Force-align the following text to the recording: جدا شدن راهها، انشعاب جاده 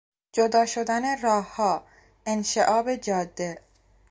جدا 0.33 0.65
شدن 0.65 1.21
راهها، 1.21 1.87
انشعاب 2.25 2.89
جاده 2.95 3.61